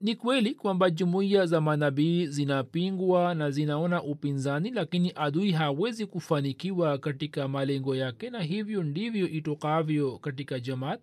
[0.00, 7.48] Ni kweli kwamba jumuiya za manabii zinapingwa na zinaona upinzani lakini adui hawezi kufanikiwa katika
[7.48, 11.00] malengo yake na hivyo ndivyo itokavyo katika jamaat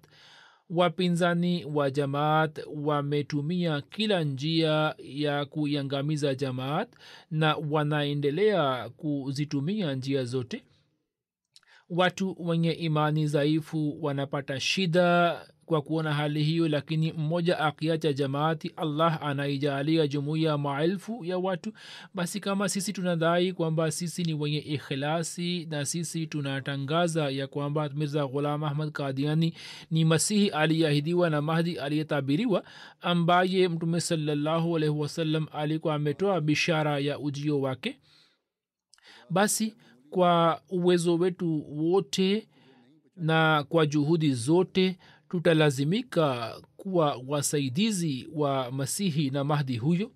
[0.72, 6.90] wapinzani wa jamaat wametumia kila njia ya kuiangamiza jamaat
[7.32, 10.64] na wanaendelea kuzitumia njia zote.
[11.90, 15.40] Watu wenye imani dhaifu wanapata shida
[15.72, 21.74] kwa kuona hali hiyo lakini mmoja akiacha jamaati allah anaijalia jumuiya maelfu ya watu
[22.14, 28.28] basi kama sisi tunadai kwamba sisi ni wenye ikhilasi na sisi tunatangaza ya kwamba mirza
[28.28, 29.54] ghulam ahmad kadiani
[29.92, 32.64] ni masihi aliyeahidiwa na mahdi aliyetabiriwa
[33.02, 37.98] ambaye mtume salallahu alaihi wasallam alikuwa ametoa bishara ya ujio wake
[39.30, 39.76] basi
[40.10, 42.48] kwa uwezo wetu wote
[43.16, 44.98] na kwa juhudi zote
[45.32, 50.12] tutalazimika kuwa wasaidizi wa masihi na mahdi huyo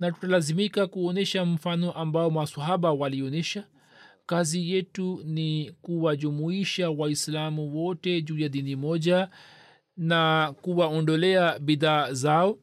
[0.00, 3.66] na tutalazimika kuonyesha mfano ambao masahaba walionyesha.
[4.26, 9.28] Kazi yetu ni kuwajumuisha waislamu wote juu ya dini moja
[9.96, 12.58] na kuwaondolea bidhaa zao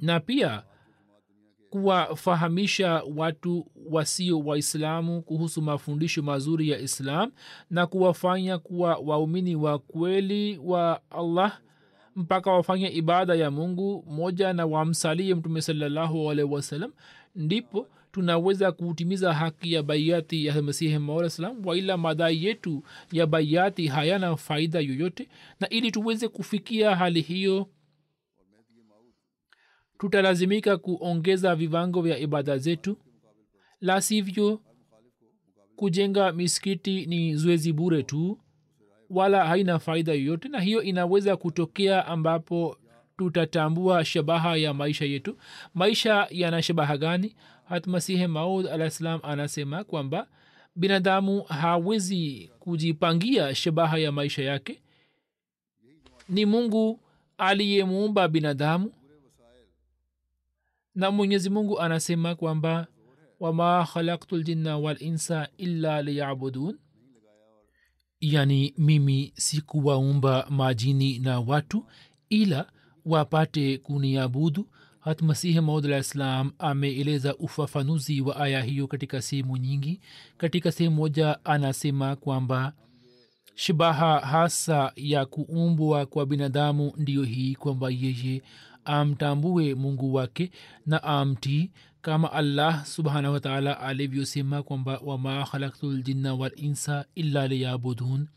[0.00, 0.62] na pia
[1.72, 7.32] kuwafahamisha watu wasio waislamu kuhusu mafundisho mazuri ya islam
[7.70, 11.58] na kuwafanya kuwa waumini wa kweli wa allah
[12.16, 16.92] mpaka wafanye ibada ya mungu moja na wamsalie mtume salallahu alaihi wasallam
[17.36, 22.82] ndipo tunaweza kutimiza haki ya baiati ya masihi maula salam waila madai yetu
[23.12, 25.28] ya baiati hayana faida yoyote
[25.60, 27.68] na ili tuweze kufikia hali hiyo
[30.02, 32.96] tutalazimika kuongeza viwango vya ibada zetu.
[33.80, 34.60] La sivyo
[35.76, 38.38] kujenga misikiti ni zoezi bure tu
[39.10, 42.76] wala haina faida yoyote na hiyo inaweza kutokea ambapo
[43.16, 45.36] tutatambua shabaha ya maisha yetu.
[45.74, 47.36] Maisha yana shabaha gani?
[47.64, 50.28] Hatmasihe maud alah anasema kwamba
[50.76, 54.82] binadamu hawezi kujipangia shabaha ya maisha yake.
[56.28, 57.00] Ni mungu
[57.38, 58.92] aliyemuumba binadamu
[60.94, 62.86] na mwenyezi mungu anasema kwamba
[63.40, 66.78] wama khalaktu ljinna walinsa illa liyabudun.
[68.20, 71.86] Yani mimi sikuwaumba majini na watu
[72.28, 72.72] ila
[73.04, 74.68] wapate kuniabudu.
[75.00, 80.00] Hat masihi maud alah ssalam ameeleza ufafanuzi wa aya hiyo katika sehemu nyingi.
[80.36, 82.72] Katika sehemu moja anasema kwamba
[83.54, 88.42] shibaha hasa ya kuumbwa kwa binadamu ndiyo hii kwamba yeye
[88.84, 90.50] amtambue mungu wake
[90.86, 91.70] na amtii
[92.02, 98.28] kama allah subhanahu wataala alivyosema kwamba wama khalaktu ljinna walinsa illa liyabudun.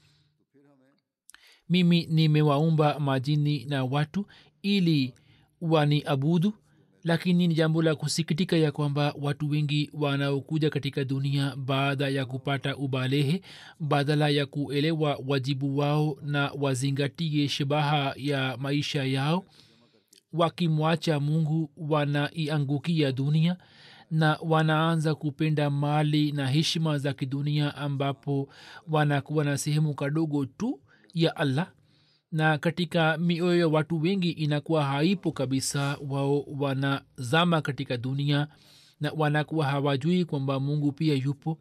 [1.69, 4.25] Mimi nimewaumba majini na watu
[4.62, 5.13] ili
[5.62, 6.53] waniabudu
[7.03, 12.77] lakini ni jambo la kusikitika ya kwamba watu wengi wanaokuja katika dunia baada ya kupata
[12.77, 13.41] ubalehe
[13.79, 19.45] badala ya kuelewa wajibu wao na wazingatie shabaha ya maisha yao
[20.35, 23.57] wakimwacha mungu wanaiangukia dunia
[24.11, 28.49] na wanaanza kupenda mali na heshima za kidunia ambapo
[28.87, 30.79] wanakuwa na sehemu kadogo tu
[31.13, 31.71] ya allah.
[32.31, 38.47] Na katika mioyo ya watu wengi inakuwa haipo kabisa wao wanazama katika dunia
[38.99, 41.57] na wanakuwa hawajui kwamba mungu pia yupo.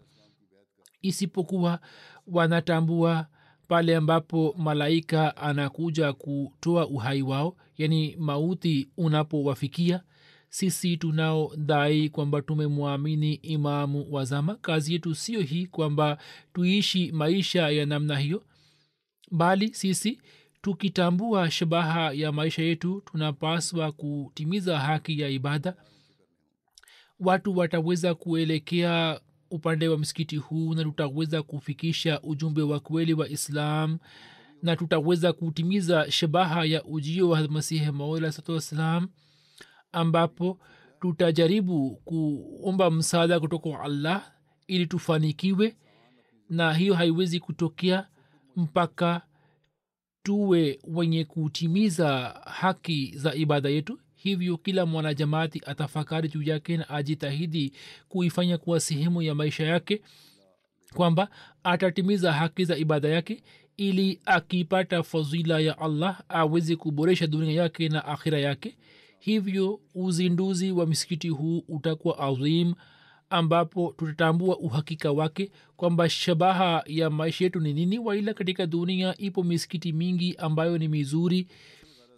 [1.02, 1.80] Isipokuwa
[2.26, 3.26] wanatambua
[3.68, 10.02] pale ambapo malaika anakuja kutoa uhai wao yani mauti unapowafikia
[10.48, 16.18] sisi tunaodai kwamba tumemwamini imamu wazama kazi yetu sio hii kwamba
[16.52, 18.42] tuishi maisha ya namna hiyo
[19.30, 20.20] bali sisi
[20.62, 25.74] tukitambua shabaha ya maisha yetu tunapaswa kutimiza haki ya ibada.
[27.20, 29.20] Watu wataweza kuelekea
[29.50, 33.98] upande wa msikiti huu na tutaweza kufikisha ujumbe wa kweli wa islam
[34.62, 39.08] na tutaweza kutimiza shabaha ya ujio wa masihi maula satu wassalam
[39.92, 40.58] ambapo
[41.00, 44.32] tutajaribu kuomba msaada kutoka kwa allah
[44.66, 45.76] ili tufanikiwe
[46.50, 48.06] na hiyo haiwezi kutokea
[48.56, 49.22] mpaka
[50.22, 57.72] tuwe wenye kutimiza haki za ibada yetu hivyo kila mwanajamaati atafakari juu yake na ajitahidi
[58.08, 60.02] kuifanya kuwa sehemu ya maisha yake
[60.94, 61.28] kwamba
[61.64, 63.42] atatimiza haki za ibada yake
[63.76, 68.76] ili akipata fadhila ya allah aweze kuboresha dunia yake na akhira yake.
[69.18, 72.74] Hivyo uzinduzi wa misikiti huu utakuwa azim
[73.30, 79.42] ambapo tutatambua uhakika wake kwamba shabaha ya maisha yetu ni nini waila katika dunia ipo
[79.42, 81.46] misikiti mingi ambayo ni mizuri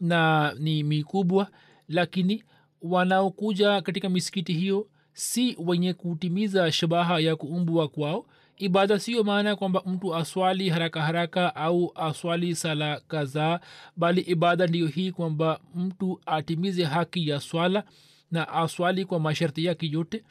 [0.00, 1.48] na ni mikubwa
[1.88, 2.44] lakini
[2.82, 8.26] wanaokuja katika misikiti hiyo si wenye kutimiza shabaha ya kuumbwa kwao.
[8.56, 13.60] Ibada siyo maana kwamba mtu aswali haraka haraka au aswali sala kadhaa
[13.96, 17.84] bali ibada ndiyo hii kwamba mtu atimize haki ya swala
[18.30, 20.24] na aswali kwa masharti yake yote.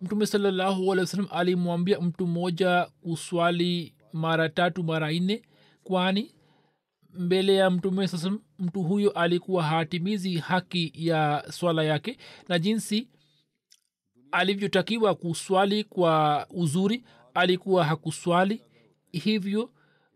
[0.00, 5.42] Mtume alehi alimwambia mtu mmoja kuswali mara tatu mara nne
[5.84, 6.33] kwani
[7.18, 13.08] mbele ya mtume sasa mtu huyo alikuwa hatimizi haki ya swala yake na jinsi
[14.32, 17.04] alivyotakiwa kuswali kwa uzuri
[17.34, 18.62] alikuwa hakuswali.
[19.12, 19.70] Hivyo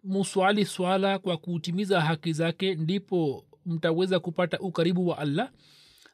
[0.04, 5.50] muswali swala kwa kutimiza haki zake ndipo mtaweza kupata ukaribu wa allah.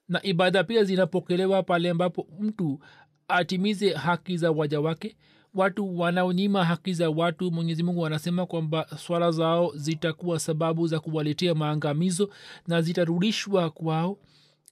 [0.09, 2.80] Na ibada pia zinapokelewa pale ambapo mtu
[3.28, 5.16] atimize haki za waja wake
[5.55, 11.55] watu wanaonyima haki za watu mwenyezi mungu anasema kwamba swala zao zitakuwa sababu za kuwaletea
[11.55, 12.30] maangamizo
[12.66, 14.18] na zitarudishwa kwao.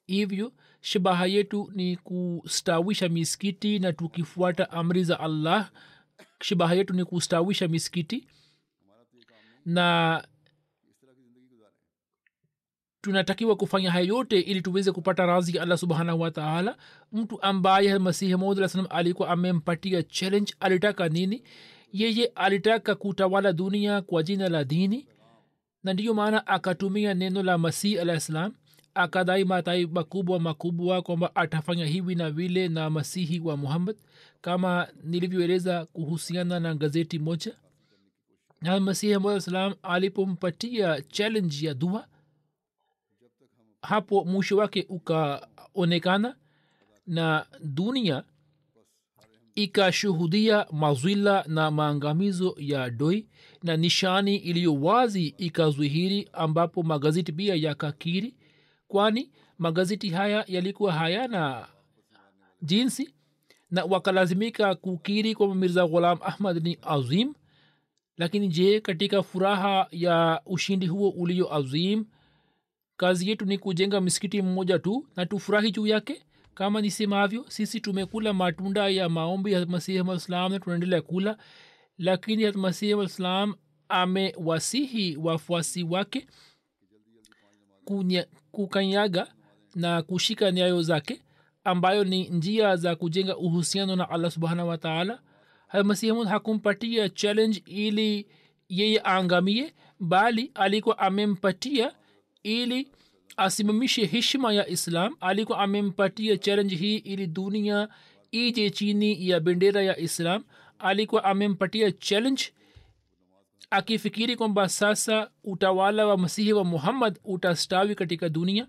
[0.07, 5.71] Hivyo shabaha yetu ni kustawisha miskiti na tukifuata amri za allah
[6.43, 8.27] shabaha yetu ni kustawisha misikiti
[9.67, 10.25] na
[13.03, 16.77] tunatakiwa kufanya haya yote ili tuweze kupata razi ya allah subhanahu wataala
[17.13, 21.43] mtu ambaye masihi maud salam alikuwa amempatia challenge alitaka nini?
[21.93, 25.07] Yeye alitaka kutawala dunia kwa jina la dini.
[25.85, 28.53] Na ndiyo maana akatumia neno la masihi alah salam
[28.95, 33.97] akadai matai makubwa makubwa kwamba atafanya hivi na vile na masihi wa muhammad
[34.41, 37.55] kama nilivyoeleza kuhusiana na gazeti moja.
[38.61, 42.07] Na masihi salam alipompatia challenge ya dua
[43.83, 46.37] hapo mwisho wake ukaonekana
[47.07, 48.25] na dunia
[49.55, 53.27] ikashuhudia mazwila na maangamizo ya doi
[53.63, 58.35] na nishani iliyo wazi ikazwihiri ambapo magazeti pia yakakiri
[58.89, 61.67] kwani magazeti haya yalikuwa hayana
[62.63, 63.15] jinsi
[63.71, 67.35] na wakalazimika kukiri kwamba mirza ghulam ahmad ni azim.
[68.17, 72.05] Lakini je katika furaha ya ushindi huo ulio azim
[73.03, 76.23] kazi yetu ni kujenga misikiti mmoja tu na tufurahi juu yake.
[76.55, 81.37] Kama nisemavyo sisi tumekula matunda ya maombi ya masihi na tunaendelea kula.
[81.99, 83.55] Lakini masihi alislam
[83.89, 86.27] amewasihi wafuasi wake
[88.51, 89.27] kukanyaga
[89.75, 91.23] na kushika nyayo zake
[91.65, 95.19] ambayo ni njia za kujenga uhusiano na allah subhanahu wataala
[95.85, 98.27] masihi hakumpatia challenge ili
[98.69, 101.93] yeye aangamie bali alikuwa amempatia
[102.43, 102.89] ili
[103.37, 105.17] asimamishe heshima ya islam.
[105.21, 107.89] Alikuwa amempatia challenge hii ili dunia
[108.33, 110.45] ije chini ya bendera ya islam.
[110.79, 112.45] Alikuwa amempatia challenge
[113.71, 118.67] akifikiri kwamba sasa utawala wa masihi wa muhammad utastawi katika dunia.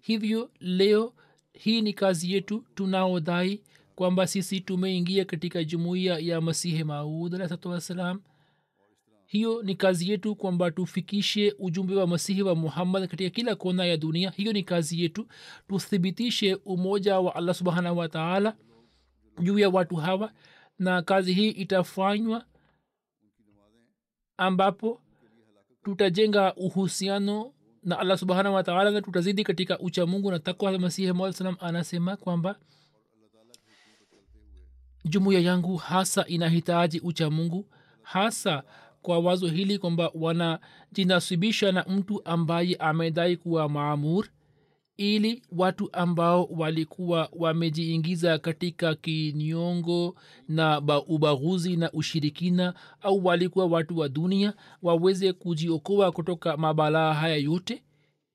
[0.00, 1.12] Hivyo leo
[1.52, 3.60] hii ni kazi yetu tunaodhai
[3.94, 8.20] kwamba sisi tumeingia katika jumuiya ya masihi maud alahsatu wassalam
[9.34, 13.96] hiyo ni kazi yetu kwamba tufikishe ujumbe wa masihi wa muhammad katika kila kona ya
[13.96, 14.30] dunia.
[14.30, 15.26] Hiyo ni kazi yetu.
[15.68, 18.56] Tuthibitishe umoja wa allah subhanahu wataala
[19.42, 20.32] juu ya watu hawa
[20.78, 22.44] na kazi hii itafanywa
[24.36, 25.00] ambapo
[25.84, 31.56] tutajenga uhusiano na allah subhanahu wataala na tutazidi katika ucha mungu na takwa masihi salam
[31.60, 32.56] anasema kwamba
[35.04, 37.66] jumuiya yangu hasa inahitaji ucha mungu
[38.02, 38.62] hasa
[39.04, 44.28] kwa wazo hili kwamba wanajinasibisha na mtu ambaye amedai kuwa maamur
[44.96, 50.14] ili watu ambao walikuwa wamejiingiza katika kinyongo
[50.48, 57.82] na ubaguzi na ushirikina au walikuwa watu wa dunia waweze kujiokoa kutoka mabalaa haya yote.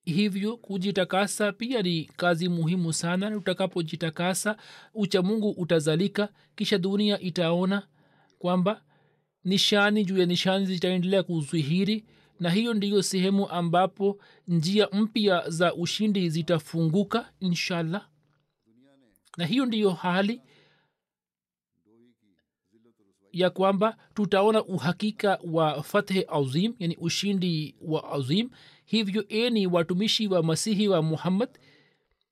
[0.06, 3.38] Hivyo kujitakasa pia ni kazi muhimu sana.
[3.38, 4.58] Utakapojitakasa
[4.94, 7.84] ucha mungu utazalika kisha dunia itaona
[8.40, 8.82] kwamba
[9.44, 12.06] nishani juu ya nishani zitaendelea kuzihiri
[12.40, 18.10] na hiyo ndiyo sehemu ambapo njia mpya za ushindi zitafunguka inshallah.
[19.38, 20.42] Na hiyo ndiyo hali
[23.32, 28.50] ya kwamba tutaona uhakika wa fathe azim yani ushindi wa azim.
[28.86, 31.50] Hivyo eni watumishi wa masihi wa muhammad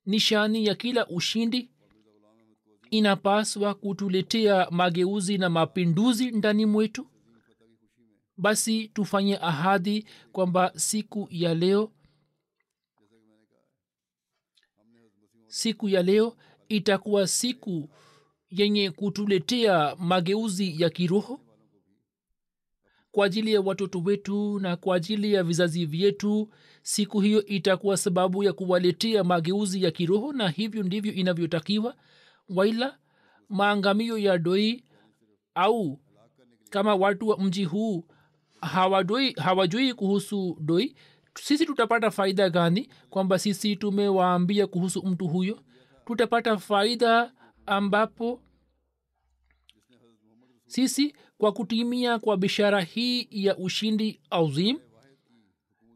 [0.06, 1.72] nishani ya kila ushindi
[2.92, 7.08] inapaswa kutuletea mageuzi na mapinduzi ndani mwetu?
[8.38, 11.92] Basi tufanye ahadi kwamba siku ya leo
[15.48, 16.38] siku ya leo
[16.70, 17.90] itakuwa siku
[18.50, 21.40] yenye kutuletea mageuzi ya kiroho
[23.12, 26.50] kwa ajili ya watoto wetu na kwa ajili ya vizazi vyetu.
[26.82, 31.96] Siku hiyo itakuwa sababu ya kuwaletea mageuzi ya kiroho na hivyo ndivyo inavyotakiwa
[32.50, 32.98] waila
[33.50, 34.84] maangamio ya doi
[35.56, 36.00] au
[36.70, 38.06] kama watu wa mji huu
[38.62, 40.96] hawajui hawajui kuhusu doi
[41.36, 42.90] sisi tutapata faida gani?
[43.10, 45.60] Kwamba sisi tumewaambia kuhusu mtu huyo.
[46.06, 47.34] Tutapata faida
[47.66, 48.42] ambapo
[50.68, 54.80] sisi kwa kutimia kwa bishara hii ya ushindi azim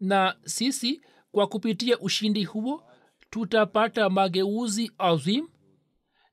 [0.01, 2.83] na sisi kwa kupitia ushindi huo
[3.29, 5.47] tutapata mageuzi azim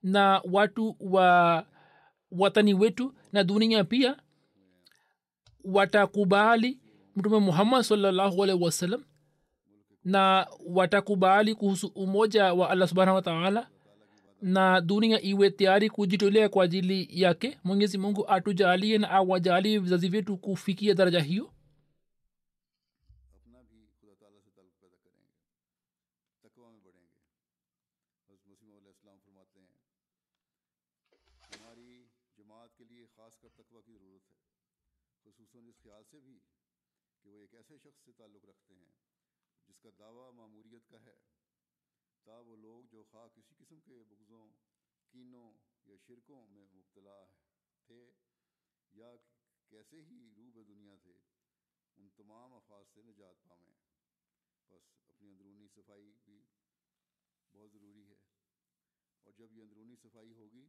[0.03, 1.67] na watu wa
[2.31, 4.17] watani wetu na dunia pia
[5.65, 6.79] watakubali
[7.17, 9.05] mtume muhammad salllahu alaihi wasallam
[10.05, 13.69] na watakubali kuhusu umoja wa allah subhanahu wa taala
[14.43, 17.59] na dunia iwe tayari kujitolea kwa ajili yake.
[17.65, 21.53] Mwenyezi mungu atujalie na awajalie vizazi vyetu kufikia daraja hiyo
[40.89, 41.19] کا ہے۔
[42.25, 44.51] تا وہ لوگ جو خواہ کسی قسم کے بغضوں،
[45.09, 45.53] کینوں
[45.85, 47.27] یا شرکوں میں مبتلا
[47.87, 48.13] تھے
[48.93, 49.17] یا
[49.69, 51.19] کیسے ہی روب دنیا تھے،
[51.97, 53.75] ان تمام افات سے نجات پامیں۔
[54.69, 56.45] بس اپنی اندرونی صفائی بھی
[57.53, 58.17] بہت ضروری ہے۔
[59.23, 60.69] اور جب یہ اندرونی صفائی ہوگی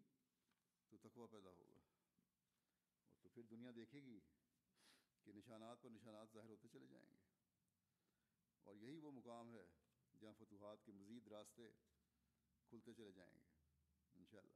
[0.89, 4.19] تو تقوی پیدا ہوگا۔ اور تو پھر دنیا دیکھے گی
[5.23, 7.17] کہ نشانات پر نشانات ظاہر ہوتے چلے جائیں گے۔
[8.63, 9.78] اور یہی وہ مقام ہے
[10.21, 11.63] جہاں فتوحات کے مزید راستے
[12.65, 13.45] کھلتے چلے جائیں گے،
[14.15, 14.55] انشاءاللہ۔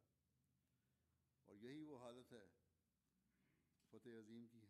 [1.46, 2.48] اور یہی وہ حالت ہے،
[3.90, 4.66] فتح عظیم کی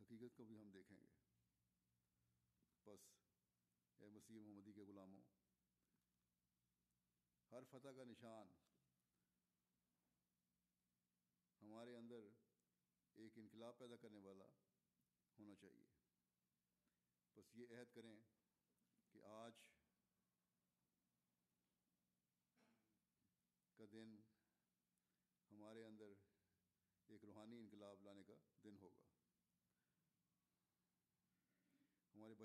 [0.00, 1.08] حقیقت کو بھی ہم دیکھیں گے۔
[2.84, 3.00] بس،
[3.98, 5.22] اے مسیح محمدی کے غلاموں،
[7.50, 8.52] ہر فتح کا نشان
[11.62, 12.28] ہمارے اندر
[13.14, 14.44] ایک انقلاب پیدا کرنے والا
[15.38, 15.84] ہونا چاہیے۔
[17.36, 18.20] بس یہ عہد کریں
[19.10, 19.52] کہ آج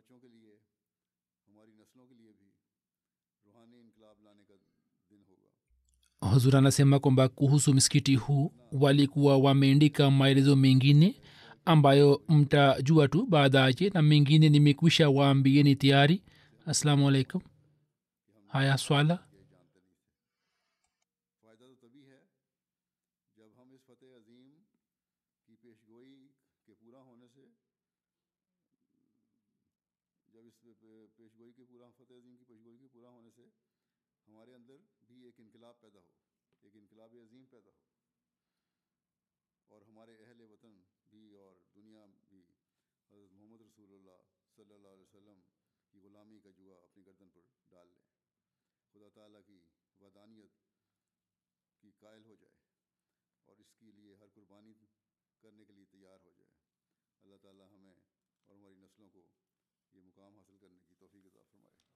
[0.05, 0.53] बच्चों के लिए
[1.49, 2.49] हमारी नस्लों के लिए भी
[3.47, 4.55] रूहानी इनकलाब लाने का
[5.11, 5.49] दिन होगा
[6.33, 11.21] huzur anasema kwamba kuhusu msikiti huu walikuwa wameandika maelezo mengine
[11.65, 16.23] ambayo mtajua tu baadaye na mengine nimekwisha waambieni tayari
[16.67, 17.41] assalamu alaikum
[18.47, 19.27] haya swala
[44.56, 45.42] صلی اللہ علیہ وسلم
[45.90, 48.00] کی غلامی کا جوا اپنی گردن پر ڈال لے
[48.94, 49.60] خدا تعالیٰ کی
[50.00, 50.52] ودانیت
[51.80, 52.54] کی قائل ہو جائے
[53.46, 54.74] اور اس کے لیے ہر قربانی
[55.40, 56.52] کرنے کے لیے تیار ہو جائے۔
[57.24, 57.96] اللہ تعالیٰ ہمیں
[58.48, 59.28] اور ہماری نسلوں کو
[59.94, 61.95] یہ مقام حاصل کرنے کی توفیق عطا فرمائے۔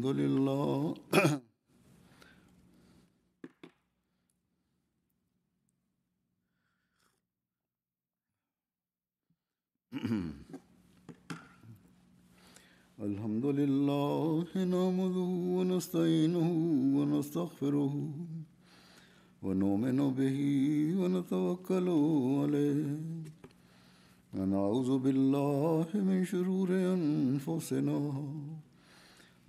[0.00, 0.94] الحمد لله.
[13.06, 16.48] الحمد لله نحمده ونستعينه
[16.96, 17.94] ونستغفره
[19.42, 20.38] ونؤمن به
[21.00, 21.88] ونتوكل
[22.40, 22.86] عليه.
[24.34, 27.98] ونعوذ بالله من شرور أنفسنا